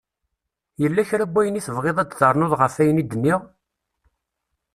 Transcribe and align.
Yella 0.81 1.07
kra 1.09 1.25
n 1.27 1.31
wayen 1.33 1.59
i 1.59 1.61
tebɣiḍ 1.65 1.97
ad 1.99 2.07
d-ternuḍ 2.09 2.51
ɣef 2.55 2.75
ayen 2.81 3.01
i 3.01 3.03
d-nniɣ? 3.05 3.41